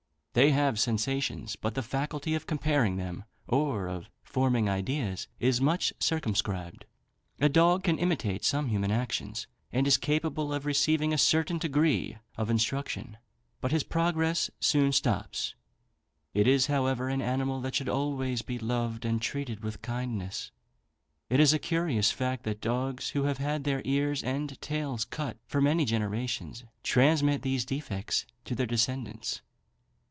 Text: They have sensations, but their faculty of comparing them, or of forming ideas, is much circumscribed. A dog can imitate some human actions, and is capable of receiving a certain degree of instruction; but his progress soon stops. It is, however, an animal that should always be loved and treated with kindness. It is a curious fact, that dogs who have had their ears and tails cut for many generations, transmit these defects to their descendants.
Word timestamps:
They 0.33 0.51
have 0.51 0.79
sensations, 0.79 1.57
but 1.57 1.73
their 1.73 1.83
faculty 1.83 2.35
of 2.35 2.47
comparing 2.47 2.95
them, 2.95 3.25
or 3.49 3.87
of 3.89 4.09
forming 4.23 4.69
ideas, 4.69 5.27
is 5.41 5.59
much 5.59 5.91
circumscribed. 5.99 6.85
A 7.41 7.49
dog 7.49 7.83
can 7.83 7.99
imitate 7.99 8.45
some 8.45 8.69
human 8.69 8.91
actions, 8.91 9.47
and 9.73 9.85
is 9.85 9.97
capable 9.97 10.53
of 10.53 10.65
receiving 10.65 11.11
a 11.11 11.17
certain 11.17 11.57
degree 11.57 12.15
of 12.37 12.49
instruction; 12.49 13.17
but 13.59 13.73
his 13.73 13.83
progress 13.83 14.49
soon 14.61 14.93
stops. 14.93 15.53
It 16.33 16.47
is, 16.47 16.67
however, 16.67 17.09
an 17.09 17.21
animal 17.21 17.59
that 17.59 17.75
should 17.75 17.89
always 17.89 18.41
be 18.41 18.57
loved 18.57 19.03
and 19.03 19.21
treated 19.21 19.59
with 19.61 19.81
kindness. 19.81 20.51
It 21.29 21.41
is 21.41 21.51
a 21.51 21.59
curious 21.59 22.09
fact, 22.09 22.43
that 22.43 22.61
dogs 22.61 23.09
who 23.09 23.23
have 23.23 23.39
had 23.39 23.65
their 23.65 23.81
ears 23.83 24.23
and 24.23 24.61
tails 24.61 25.03
cut 25.03 25.35
for 25.45 25.59
many 25.59 25.83
generations, 25.83 26.63
transmit 26.83 27.41
these 27.41 27.65
defects 27.65 28.25
to 28.45 28.55
their 28.55 28.65
descendants. 28.65 29.41